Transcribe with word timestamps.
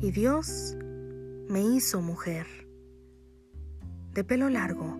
Y 0.00 0.12
Dios 0.12 0.76
me 1.48 1.60
hizo 1.60 2.00
mujer, 2.00 2.46
de 4.14 4.22
pelo 4.22 4.48
largo, 4.48 4.96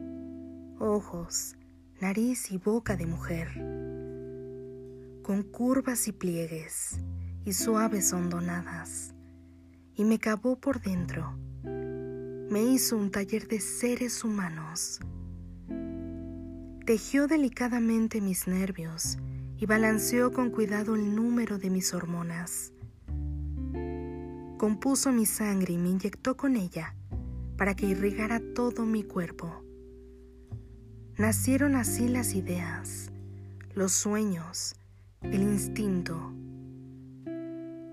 ojos, 0.81 1.57
nariz 2.01 2.51
y 2.51 2.59
boca 2.59 2.97
de 2.97 3.07
mujer, 3.07 3.47
con 5.23 5.45
curvas 5.45 6.09
y 6.09 6.13
pliegues 6.13 6.99
y 7.45 7.53
suaves 7.53 8.13
hondonadas, 8.13 9.15
y 9.95 10.05
me 10.05 10.19
cavó 10.19 10.57
por 10.57 10.81
dentro, 10.81 11.33
me 11.63 12.65
hizo 12.65 12.97
un 12.97 13.13
taller 13.13 13.47
de 13.47 13.61
seres 13.61 14.25
humanos, 14.25 14.99
tejió 16.87 17.29
delicadamente 17.29 18.21
mis 18.21 18.49
nervios 18.49 19.17
y 19.59 19.67
balanceó 19.67 20.33
con 20.33 20.51
cuidado 20.51 20.97
el 20.97 21.15
número 21.15 21.57
de 21.57 21.71
mis 21.71 21.95
hormonas 21.95 22.73
compuso 24.59 25.13
mi 25.13 25.25
sangre 25.25 25.73
y 25.73 25.79
me 25.79 25.89
inyectó 25.89 26.37
con 26.37 26.57
ella 26.57 26.95
para 27.57 27.75
que 27.75 27.87
irrigara 27.87 28.41
todo 28.55 28.85
mi 28.85 29.05
cuerpo. 29.05 29.65
Nacieron 31.17 31.75
así 31.77 32.09
las 32.09 32.35
ideas, 32.35 33.11
los 33.75 33.93
sueños, 33.93 34.77
el 35.23 35.43
instinto, 35.43 36.33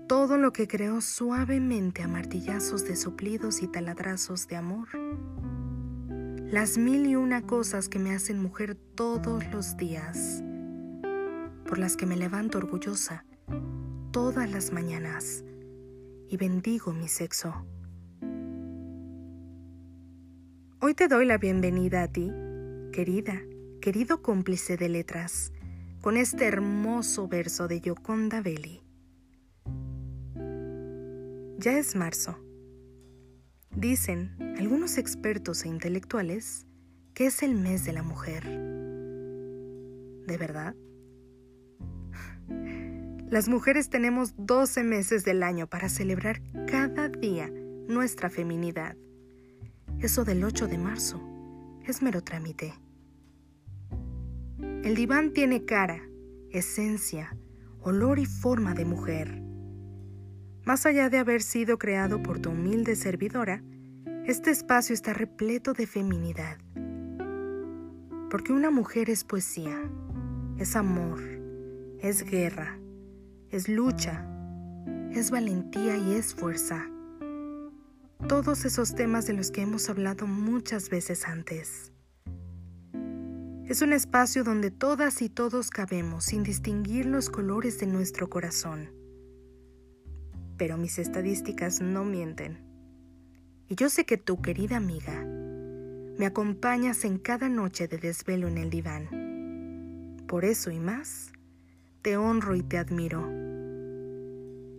todo 0.06 0.36
lo 0.36 0.52
que 0.52 0.68
creó 0.68 1.00
suavemente 1.00 2.02
a 2.02 2.08
martillazos 2.08 2.84
de 2.84 2.94
soplidos 2.94 3.62
y 3.62 3.68
taladrazos 3.68 4.46
de 4.46 4.56
amor. 4.56 4.88
Las 6.50 6.78
mil 6.78 7.06
y 7.06 7.16
una 7.16 7.42
cosas 7.42 7.88
que 7.88 7.98
me 7.98 8.14
hacen 8.14 8.40
mujer 8.40 8.76
todos 8.94 9.44
los 9.52 9.76
días, 9.76 10.44
por 11.66 11.78
las 11.78 11.96
que 11.96 12.06
me 12.06 12.16
levanto 12.16 12.58
orgullosa 12.58 13.24
todas 14.12 14.48
las 14.50 14.72
mañanas 14.72 15.44
y 16.28 16.36
bendigo 16.36 16.92
mi 16.92 17.08
sexo. 17.08 17.54
Hoy 20.80 20.94
te 20.94 21.08
doy 21.08 21.26
la 21.26 21.38
bienvenida 21.38 22.02
a 22.02 22.08
ti, 22.08 22.30
querida, 22.92 23.40
querido 23.80 24.22
cómplice 24.22 24.76
de 24.76 24.88
letras, 24.88 25.52
con 26.00 26.16
este 26.16 26.46
hermoso 26.46 27.28
verso 27.28 27.68
de 27.68 27.80
Yoconda 27.80 28.40
Belli. 28.40 28.82
Ya 31.58 31.78
es 31.78 31.96
marzo. 31.96 32.38
Dicen 33.74 34.36
algunos 34.58 34.98
expertos 34.98 35.64
e 35.64 35.68
intelectuales 35.68 36.66
que 37.14 37.26
es 37.26 37.42
el 37.42 37.54
mes 37.54 37.84
de 37.84 37.92
la 37.92 38.02
mujer. 38.02 38.44
¿De 40.26 40.36
verdad? 40.38 40.74
Las 43.28 43.48
mujeres 43.48 43.90
tenemos 43.90 44.34
12 44.36 44.84
meses 44.84 45.24
del 45.24 45.42
año 45.42 45.66
para 45.66 45.88
celebrar 45.88 46.40
cada 46.68 47.08
día 47.08 47.50
nuestra 47.88 48.30
feminidad. 48.30 48.96
Eso 49.98 50.24
del 50.24 50.44
8 50.44 50.68
de 50.68 50.78
marzo 50.78 51.20
es 51.84 52.02
mero 52.02 52.22
trámite. 52.22 52.74
El 54.84 54.94
diván 54.94 55.32
tiene 55.32 55.64
cara, 55.64 56.00
esencia, 56.50 57.36
olor 57.80 58.20
y 58.20 58.26
forma 58.26 58.74
de 58.74 58.84
mujer. 58.84 59.42
Más 60.64 60.86
allá 60.86 61.10
de 61.10 61.18
haber 61.18 61.42
sido 61.42 61.78
creado 61.78 62.22
por 62.22 62.38
tu 62.38 62.50
humilde 62.50 62.94
servidora, 62.94 63.60
este 64.24 64.52
espacio 64.52 64.94
está 64.94 65.12
repleto 65.12 65.72
de 65.72 65.88
feminidad. 65.88 66.58
Porque 68.30 68.52
una 68.52 68.70
mujer 68.70 69.10
es 69.10 69.24
poesía, 69.24 69.82
es 70.58 70.76
amor, 70.76 71.20
es 72.00 72.24
guerra, 72.24 72.78
es 73.50 73.68
lucha, 73.68 74.26
es 75.12 75.30
valentía 75.30 75.96
y 75.96 76.14
es 76.14 76.34
fuerza. 76.34 76.90
Todos 78.28 78.64
esos 78.64 78.94
temas 78.94 79.26
de 79.26 79.34
los 79.34 79.50
que 79.50 79.62
hemos 79.62 79.88
hablado 79.88 80.26
muchas 80.26 80.90
veces 80.90 81.26
antes. 81.26 81.92
Es 83.66 83.82
un 83.82 83.92
espacio 83.92 84.44
donde 84.44 84.70
todas 84.70 85.22
y 85.22 85.28
todos 85.28 85.70
cabemos 85.70 86.24
sin 86.24 86.42
distinguir 86.42 87.06
los 87.06 87.30
colores 87.30 87.78
de 87.78 87.86
nuestro 87.86 88.28
corazón. 88.28 88.90
Pero 90.56 90.76
mis 90.76 90.98
estadísticas 90.98 91.80
no 91.80 92.04
mienten. 92.04 92.64
Y 93.68 93.74
yo 93.74 93.90
sé 93.90 94.06
que 94.06 94.16
tú, 94.16 94.40
querida 94.40 94.76
amiga, 94.76 95.24
me 96.16 96.26
acompañas 96.26 97.04
en 97.04 97.18
cada 97.18 97.48
noche 97.48 97.88
de 97.88 97.98
desvelo 97.98 98.48
en 98.48 98.58
el 98.58 98.70
diván. 98.70 100.16
Por 100.26 100.44
eso 100.44 100.70
y 100.70 100.78
más, 100.78 101.32
te 102.02 102.16
honro 102.16 102.54
y 102.54 102.62
te 102.62 102.78
admiro. 102.78 103.45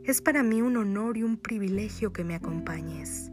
Es 0.08 0.22
para 0.22 0.42
mí 0.42 0.62
un 0.62 0.78
honor 0.78 1.18
y 1.18 1.24
un 1.24 1.38
privilegio 1.38 2.14
que 2.14 2.24
me 2.24 2.34
acompañes, 2.34 3.30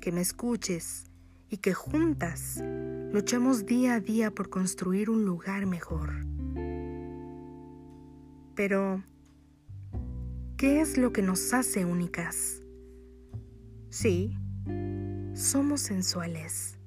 que 0.00 0.10
me 0.12 0.22
escuches 0.22 1.04
y 1.50 1.58
que 1.58 1.74
juntas 1.74 2.62
luchemos 3.12 3.66
día 3.66 3.94
a 3.94 4.00
día 4.00 4.30
por 4.30 4.48
construir 4.48 5.10
un 5.10 5.24
lugar 5.24 5.66
mejor. 5.66 6.26
Pero, 8.54 9.04
¿qué 10.56 10.80
es 10.80 10.96
lo 10.96 11.12
que 11.12 11.20
nos 11.20 11.52
hace 11.52 11.84
únicas? 11.84 12.62
Sí, 13.90 14.36
somos 15.34 15.82
sensuales. 15.82 16.78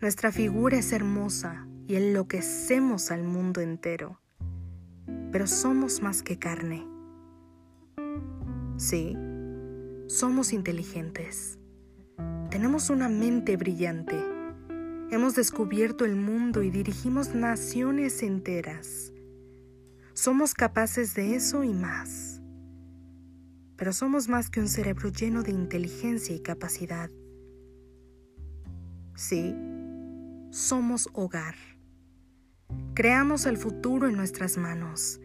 Nuestra 0.00 0.30
figura 0.30 0.78
es 0.78 0.92
hermosa 0.92 1.66
y 1.88 1.96
enloquecemos 1.96 3.10
al 3.10 3.24
mundo 3.24 3.60
entero 3.60 4.20
pero 5.36 5.46
somos 5.46 6.00
más 6.00 6.22
que 6.22 6.38
carne. 6.38 6.95
Sí, 8.78 9.16
somos 10.06 10.52
inteligentes. 10.52 11.58
Tenemos 12.50 12.90
una 12.90 13.08
mente 13.08 13.56
brillante. 13.56 14.16
Hemos 15.10 15.34
descubierto 15.34 16.04
el 16.04 16.14
mundo 16.14 16.62
y 16.62 16.68
dirigimos 16.70 17.34
naciones 17.34 18.22
enteras. 18.22 19.14
Somos 20.12 20.52
capaces 20.52 21.14
de 21.14 21.36
eso 21.36 21.64
y 21.64 21.72
más. 21.72 22.42
Pero 23.76 23.94
somos 23.94 24.28
más 24.28 24.50
que 24.50 24.60
un 24.60 24.68
cerebro 24.68 25.10
lleno 25.10 25.42
de 25.42 25.52
inteligencia 25.52 26.36
y 26.36 26.40
capacidad. 26.40 27.10
Sí, 29.14 29.54
somos 30.50 31.08
hogar. 31.14 31.54
Creamos 32.94 33.46
el 33.46 33.56
futuro 33.56 34.06
en 34.06 34.16
nuestras 34.16 34.58
manos, 34.58 35.18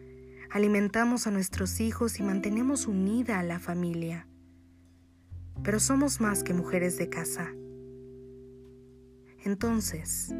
alimentamos 0.52 1.26
a 1.26 1.30
nuestros 1.30 1.80
hijos 1.80 2.20
y 2.20 2.22
mantenemos 2.22 2.86
unida 2.86 3.38
a 3.38 3.42
la 3.42 3.58
familia. 3.58 4.28
Pero 5.62 5.80
somos 5.80 6.20
más 6.20 6.44
que 6.44 6.52
mujeres 6.52 6.98
de 6.98 7.08
casa. 7.08 7.50
Entonces, 9.44 10.34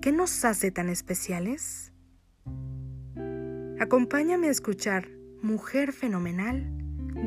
¿qué 0.00 0.12
nos 0.12 0.44
hace 0.44 0.70
tan 0.70 0.88
especiales? 0.88 1.92
Acompáñame 3.80 4.46
a 4.46 4.52
escuchar 4.52 5.08
Mujer 5.42 5.92
Fenomenal 5.92 6.70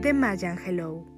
de 0.02 0.14
Maya 0.14 0.52
Angelou. 0.52 1.17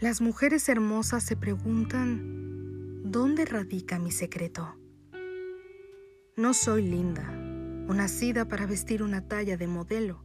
Las 0.00 0.22
mujeres 0.22 0.66
hermosas 0.70 1.22
se 1.22 1.36
preguntan, 1.36 3.02
¿dónde 3.04 3.44
radica 3.44 3.98
mi 3.98 4.10
secreto? 4.10 4.74
No 6.38 6.54
soy 6.54 6.88
linda 6.88 7.28
o 7.86 7.92
nacida 7.92 8.48
para 8.48 8.64
vestir 8.64 9.02
una 9.02 9.28
talla 9.28 9.58
de 9.58 9.66
modelo, 9.66 10.24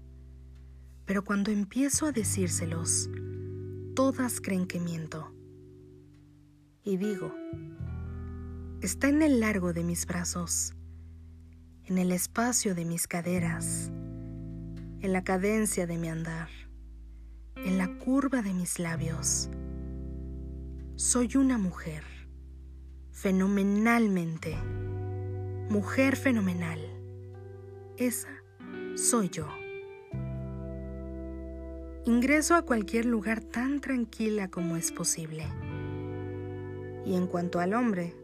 pero 1.03 1.25
cuando 1.25 1.51
empiezo 1.51 2.05
a 2.05 2.13
decírselos, 2.13 3.09
todas 3.97 4.39
creen 4.39 4.65
que 4.65 4.79
miento. 4.79 5.35
Y 6.81 6.95
digo, 6.95 7.35
está 8.79 9.09
en 9.09 9.21
el 9.23 9.41
largo 9.41 9.73
de 9.73 9.83
mis 9.83 10.05
brazos, 10.05 10.73
en 11.83 11.97
el 11.97 12.13
espacio 12.13 12.75
de 12.75 12.85
mis 12.85 13.07
caderas, 13.07 13.91
en 15.01 15.11
la 15.11 15.25
cadencia 15.25 15.85
de 15.85 15.97
mi 15.97 16.07
andar, 16.07 16.47
en 17.57 17.77
la 17.77 17.89
curva 17.97 18.41
de 18.41 18.53
mis 18.53 18.79
labios 18.79 19.49
soy 20.97 21.35
una 21.35 21.57
mujer, 21.57 22.03
fenomenalmente, 23.11 24.55
mujer 25.69 26.15
fenomenal. 26.15 26.79
Esa 27.97 28.29
soy 28.95 29.27
yo. 29.27 29.45
Ingreso 32.05 32.55
a 32.55 32.61
cualquier 32.61 33.05
lugar 33.05 33.41
tan 33.41 33.81
tranquila 33.81 34.49
como 34.49 34.77
es 34.77 34.93
posible. 34.93 35.45
Y 37.05 37.15
en 37.15 37.27
cuanto 37.27 37.59
al 37.59 37.73
hombre, 37.73 38.15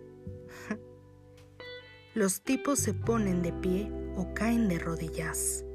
los 2.13 2.41
tipos 2.41 2.79
se 2.79 2.94
ponen 2.94 3.41
de 3.41 3.51
pie 3.51 3.91
o 4.15 4.33
caen 4.33 4.69
de 4.69 4.79
rodillas. 4.79 5.65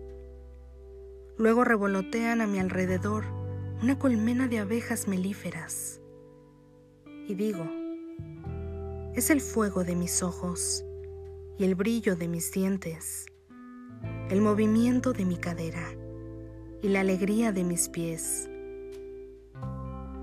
Luego 1.36 1.62
revolotean 1.62 2.40
a 2.40 2.46
mi 2.46 2.58
alrededor 2.58 3.26
una 3.82 3.98
colmena 3.98 4.48
de 4.48 4.60
abejas 4.60 5.08
melíferas 5.08 6.00
y 7.28 7.34
digo, 7.34 7.64
Es 9.14 9.30
el 9.30 9.40
fuego 9.40 9.82
de 9.84 9.96
mis 9.96 10.22
ojos 10.22 10.84
y 11.58 11.64
el 11.64 11.74
brillo 11.74 12.16
de 12.16 12.28
mis 12.28 12.52
dientes, 12.52 13.26
el 14.30 14.40
movimiento 14.40 15.12
de 15.12 15.24
mi 15.24 15.36
cadera 15.36 15.88
y 16.82 16.88
la 16.88 17.00
alegría 17.00 17.52
de 17.52 17.64
mis 17.64 17.88
pies. 17.88 18.48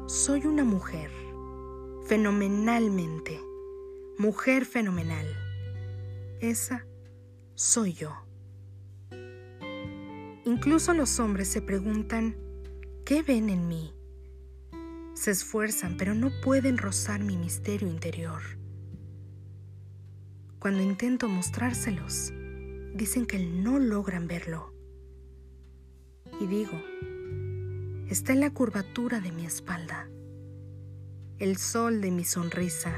Soy 0.05 0.45
una 0.45 0.63
mujer, 0.63 1.09
fenomenalmente, 2.05 3.39
mujer 4.17 4.65
fenomenal. 4.65 5.25
Esa 6.39 6.85
soy 7.55 7.93
yo. 7.93 8.11
Incluso 10.45 10.93
los 10.93 11.19
hombres 11.19 11.47
se 11.47 11.61
preguntan, 11.61 12.35
¿qué 13.05 13.23
ven 13.23 13.49
en 13.49 13.67
mí? 13.67 13.93
Se 15.13 15.31
esfuerzan, 15.31 15.95
pero 15.97 16.15
no 16.15 16.31
pueden 16.41 16.77
rozar 16.77 17.23
mi 17.23 17.37
misterio 17.37 17.87
interior. 17.87 18.41
Cuando 20.59 20.81
intento 20.81 21.27
mostrárselos, 21.29 22.33
dicen 22.95 23.25
que 23.25 23.39
no 23.39 23.79
logran 23.79 24.27
verlo. 24.27 24.73
Y 26.39 26.47
digo, 26.47 26.73
está 28.09 28.33
en 28.33 28.39
la 28.39 28.51
curvatura 28.51 29.19
de 29.19 29.31
mi 29.31 29.45
espalda, 29.45 30.09
el 31.37 31.57
sol 31.57 32.01
de 32.01 32.11
mi 32.11 32.23
sonrisa, 32.23 32.93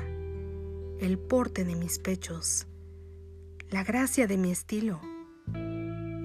el 0.99 1.19
porte 1.19 1.65
de 1.65 1.75
mis 1.75 1.99
pechos, 1.99 2.67
la 3.69 3.83
gracia 3.83 4.25
de 4.25 4.37
mi 4.37 4.51
estilo. 4.51 5.01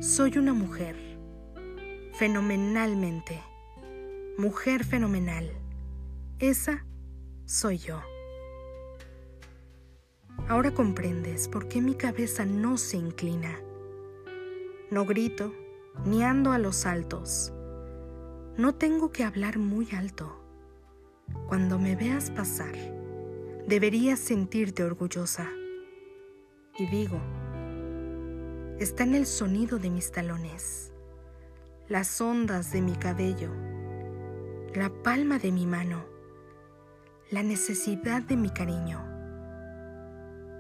Soy 0.01 0.39
una 0.39 0.55
mujer, 0.55 0.97
fenomenalmente, 2.15 3.41
mujer 4.39 4.85
fenomenal. 4.85 5.60
Esa 6.41 6.87
soy 7.45 7.77
yo. 7.77 8.01
Ahora 10.49 10.73
comprendes 10.73 11.49
por 11.49 11.69
qué 11.69 11.83
mi 11.83 11.95
cabeza 11.95 12.47
no 12.47 12.79
se 12.79 12.97
inclina. 12.97 13.61
No 14.91 15.05
grito, 15.05 15.53
ni 16.07 16.25
ando 16.25 16.53
a 16.53 16.59
los 16.59 16.87
altos. 16.87 17.53
No 18.57 18.75
tengo 18.75 19.13
que 19.13 19.25
hablar 19.25 19.59
muy 19.59 19.91
alto. 19.93 20.43
Cuando 21.47 21.79
me 21.79 21.95
veas 21.95 22.31
pasar, 22.31 22.73
deberías 23.69 24.19
sentirte 24.19 24.83
orgullosa. 24.83 25.47
Y 26.79 26.87
digo, 26.87 27.21
está 28.79 29.03
en 29.03 29.15
el 29.15 29.27
sonido 29.27 29.79
de 29.79 29.91
mis 29.91 30.11
talones, 30.11 30.91
las 31.87 32.19
ondas 32.19 32.73
de 32.73 32.81
mi 32.81 32.97
cabello, 32.97 33.51
la 34.75 34.91
palma 35.03 35.39
de 35.39 35.53
mi 35.53 35.67
mano 35.67 36.10
la 37.31 37.45
necesidad 37.45 38.23
de 38.23 38.37
mi 38.37 38.51
cariño, 38.51 39.05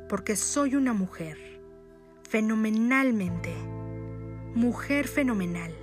porque 0.09 0.37
soy 0.37 0.77
una 0.77 0.93
mujer, 0.93 1.37
fenomenalmente, 2.23 3.53
mujer 4.55 5.09
fenomenal. 5.09 5.75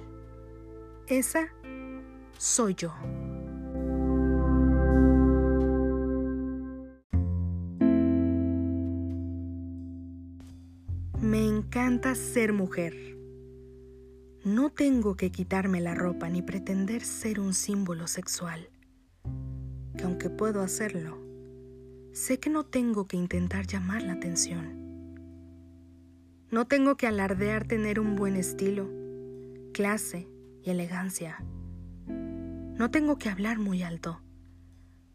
Esa 1.08 1.50
soy 2.38 2.76
yo. 2.76 2.94
Me 11.20 11.46
encanta 11.46 12.16
ser 12.16 12.54
mujer. 12.54 12.96
No 14.46 14.70
tengo 14.70 15.18
que 15.18 15.32
quitarme 15.32 15.82
la 15.82 15.96
ropa 15.96 16.30
ni 16.30 16.42
pretender 16.42 17.02
ser 17.02 17.42
un 17.42 17.54
símbolo 17.54 18.08
sexual 18.08 18.70
que 19.98 20.06
aunque 20.06 20.30
puedo 20.30 20.62
hacerlo, 20.62 21.18
sé 22.14 22.40
que 22.40 22.50
no 22.50 22.66
tengo 22.66 23.08
que 23.08 23.18
intentar 23.18 23.68
llamar 23.68 24.04
la 24.04 24.14
atención. 24.14 24.88
No 26.50 26.66
tengo 26.66 26.96
que 26.96 27.08
alardear 27.08 27.68
tener 27.68 28.00
un 28.00 28.16
buen 28.16 28.38
estilo, 28.38 28.90
clase 29.74 30.30
y 30.64 30.70
elegancia. 30.70 31.44
No 32.08 32.90
tengo 32.92 33.18
que 33.18 33.30
hablar 33.30 33.60
muy 33.60 33.84
alto. 33.84 34.22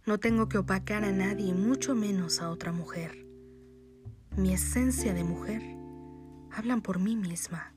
No 0.05 0.19
tengo 0.19 0.49
que 0.49 0.59
opacar 0.59 1.05
a 1.05 1.13
nadie, 1.13 1.55
mucho 1.55 1.95
menos 1.95 2.41
a 2.41 2.51
otra 2.51 2.73
mujer. 2.73 3.25
Mi 4.37 4.53
esencia 4.53 5.15
de 5.15 5.25
mujer 5.25 5.63
hablan 6.51 6.83
por 6.83 6.99
mí 6.99 7.17
misma. 7.17 7.73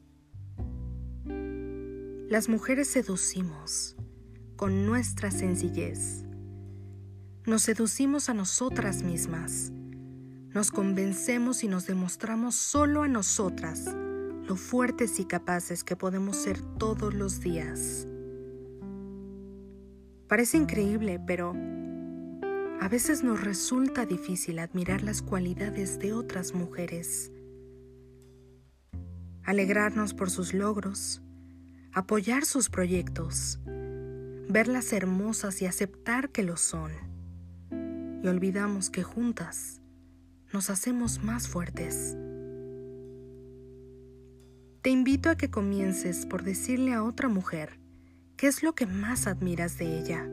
Las 2.28 2.50
mujeres 2.50 2.88
seducimos 2.88 3.96
con 4.56 4.86
nuestra 4.86 5.31
sencillez 5.31 6.25
nos 7.46 7.62
seducimos 7.62 8.30
a 8.30 8.34
nosotras 8.34 9.04
mismas. 9.04 9.72
Nos 10.54 10.72
convencemos 10.72 11.64
y 11.64 11.68
nos 11.68 11.86
demostramos 11.86 12.56
solo 12.56 13.04
a 13.04 13.08
nosotras 13.08 13.86
lo 14.48 14.56
fuertes 14.56 15.20
y 15.20 15.26
capaces 15.26 15.84
que 15.84 15.96
podemos 15.96 16.38
ser 16.38 16.62
todos 16.78 17.14
los 17.14 17.42
días. 17.42 18.08
Parece 20.28 20.58
increíble, 20.58 21.20
pero 21.26 21.54
a 22.80 22.88
veces 22.88 23.24
nos 23.24 23.44
resulta 23.44 24.06
difícil 24.06 24.60
admirar 24.60 25.04
las 25.04 25.22
cualidades 25.22 26.00
de 26.00 26.14
otras 26.14 26.54
mujeres, 26.54 27.32
alegrarnos 29.44 30.14
por 30.14 30.30
sus 30.30 30.54
logros, 30.54 31.22
apoyar 31.92 32.46
sus 32.46 32.70
proyectos, 32.70 33.60
verlas 34.48 34.94
hermosas 34.94 35.62
y 35.62 35.66
aceptar 35.66 36.30
que 36.30 36.44
lo 36.44 36.58
son 36.58 37.15
y 38.25 38.27
olvidamos 38.27 38.89
que 38.89 39.04
juntas 39.04 39.81
nos 40.51 40.72
hacemos 40.72 41.24
más 41.24 41.48
fuertes. 41.48 42.18
Te 44.81 44.89
invito 44.89 45.30
a 45.30 45.36
que 45.36 45.51
comiences 45.51 46.25
por 46.25 46.42
decirle 46.42 46.94
a 46.94 47.04
otra 47.04 47.30
mujer 47.30 47.80
qué 48.36 48.48
es 48.48 48.63
lo 48.63 48.74
que 48.74 48.88
más 48.88 49.27
admiras 49.27 49.77
de 49.77 50.00
ella. 50.00 50.27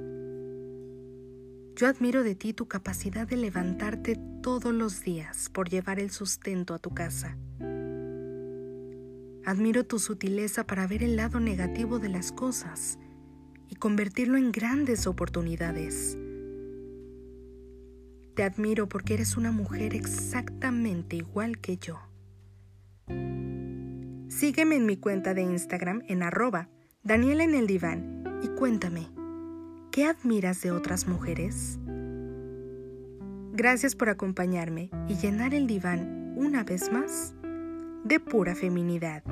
Yo 1.76 1.86
admiro 1.86 2.22
de 2.22 2.34
ti 2.34 2.54
tu 2.54 2.66
capacidad 2.66 3.28
de 3.28 3.36
levantarte 3.36 4.18
todos 4.42 4.72
los 4.72 5.02
días 5.02 5.50
por 5.50 5.68
llevar 5.68 6.00
el 6.00 6.10
sustento 6.10 6.72
a 6.72 6.78
tu 6.78 6.94
casa. 6.94 7.36
Admiro 9.44 9.84
tu 9.84 9.98
sutileza 9.98 10.66
para 10.66 10.86
ver 10.86 11.02
el 11.02 11.16
lado 11.16 11.40
negativo 11.40 11.98
de 11.98 12.08
las 12.08 12.32
cosas 12.32 12.98
y 13.68 13.74
convertirlo 13.74 14.38
en 14.38 14.50
grandes 14.50 15.06
oportunidades. 15.06 16.16
Te 18.34 18.42
admiro 18.44 18.88
porque 18.88 19.14
eres 19.14 19.36
una 19.36 19.52
mujer 19.52 19.94
exactamente 19.94 21.16
igual 21.16 21.58
que 21.58 21.76
yo. 21.76 22.00
Sígueme 24.28 24.76
en 24.76 24.86
mi 24.86 24.96
cuenta 24.96 25.34
de 25.34 25.42
Instagram 25.42 26.02
en 26.08 26.22
arroba 26.22 26.68
Daniela 27.02 27.44
en 27.44 27.54
el 27.54 27.66
diván 27.66 28.24
y 28.42 28.48
cuéntame, 28.48 29.10
¿qué 29.90 30.06
admiras 30.06 30.62
de 30.62 30.70
otras 30.70 31.06
mujeres? 31.06 31.78
Gracias 33.52 33.94
por 33.94 34.08
acompañarme 34.08 34.88
y 35.08 35.16
llenar 35.16 35.52
el 35.52 35.66
diván 35.66 36.32
una 36.36 36.64
vez 36.64 36.90
más 36.90 37.34
de 38.04 38.18
pura 38.18 38.54
feminidad. 38.54 39.22